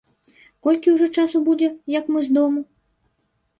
Колькі 0.67 0.93
ўжо 0.95 1.09
часу 1.17 1.43
будзе, 1.51 1.69
як 1.99 2.11
мы 2.17 2.25
з 2.31 2.41
дому? 2.41 2.67